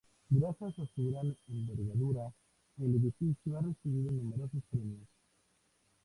Gracias 0.31 0.79
a 0.79 0.85
su 0.95 1.11
gran 1.11 1.37
envergadura 1.47 2.33
el 2.79 2.95
edificio 2.95 3.55
ha 3.55 3.61
recibido 3.61 4.09
numerosos 4.09 4.63
premios. 4.71 5.07